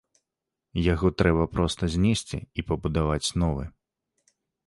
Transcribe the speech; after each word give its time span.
Яго 0.93 1.07
трэба 1.21 1.45
проста 1.57 1.83
знесці 1.97 2.39
і 2.61 2.65
пабудаваць 2.71 3.33
новы. 3.45 3.63